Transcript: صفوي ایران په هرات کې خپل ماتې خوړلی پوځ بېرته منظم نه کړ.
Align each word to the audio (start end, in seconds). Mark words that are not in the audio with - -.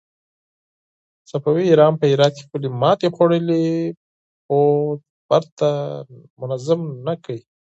صفوي 1.31 1.63
ایران 1.69 1.93
په 1.99 2.05
هرات 2.11 2.31
کې 2.35 2.43
خپل 2.47 2.63
ماتې 2.81 3.07
خوړلی 3.15 3.65
پوځ 4.47 4.97
بېرته 5.29 5.69
منظم 6.41 6.81
نه 7.07 7.13
کړ. 7.23 7.37